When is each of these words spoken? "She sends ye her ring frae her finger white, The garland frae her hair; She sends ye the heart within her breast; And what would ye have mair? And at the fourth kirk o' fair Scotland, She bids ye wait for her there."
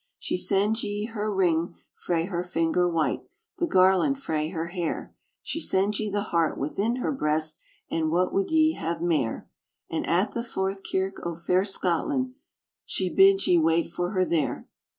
"She 0.17 0.35
sends 0.35 0.83
ye 0.83 1.05
her 1.05 1.31
ring 1.31 1.75
frae 1.93 2.25
her 2.25 2.41
finger 2.41 2.89
white, 2.89 3.21
The 3.59 3.67
garland 3.67 4.17
frae 4.17 4.49
her 4.49 4.69
hair; 4.69 5.13
She 5.43 5.59
sends 5.59 5.99
ye 5.99 6.09
the 6.09 6.23
heart 6.33 6.57
within 6.57 6.95
her 6.95 7.11
breast; 7.11 7.61
And 7.91 8.09
what 8.09 8.33
would 8.33 8.49
ye 8.49 8.73
have 8.73 9.03
mair? 9.03 9.47
And 9.91 10.07
at 10.07 10.31
the 10.31 10.43
fourth 10.43 10.81
kirk 10.91 11.23
o' 11.23 11.35
fair 11.35 11.63
Scotland, 11.63 12.33
She 12.83 13.13
bids 13.13 13.45
ye 13.47 13.59
wait 13.59 13.91
for 13.91 14.09
her 14.09 14.25
there." 14.25 14.67